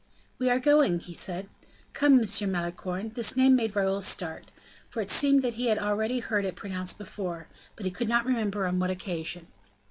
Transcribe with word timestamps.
"We 0.39 0.49
are 0.49 0.57
going," 0.57 0.99
said 0.99 1.43
he, 1.61 1.67
"come, 1.93 2.13
M. 2.23 2.51
Malicorne." 2.51 3.09
This 3.09 3.37
name 3.37 3.55
made 3.55 3.75
Raoul 3.75 4.01
start; 4.01 4.49
for 4.89 4.99
it 4.99 5.11
seemed 5.11 5.43
that 5.43 5.53
he 5.61 5.67
had 5.67 5.77
already 5.77 6.17
heard 6.21 6.43
it 6.43 6.55
pronounced 6.55 6.97
before, 6.97 7.49
but 7.75 7.85
he 7.85 7.91
could 7.91 8.09
not 8.09 8.25
remember 8.25 8.65
on 8.65 8.79
what 8.79 8.89
occasion. 8.89 9.45